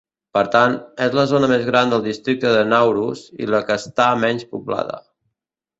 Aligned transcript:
Per 0.35 0.41
tant, 0.53 0.77
és 1.07 1.17
la 1.19 1.25
zona 1.31 1.49
més 1.51 1.67
gran 1.67 1.93
del 1.93 2.03
districte 2.07 2.55
de 2.57 2.65
Naurus 2.73 3.23
i 3.45 3.53
la 3.53 3.61
que 3.69 3.79
està 3.85 4.13
menys 4.27 4.53
poblada. 4.55 5.01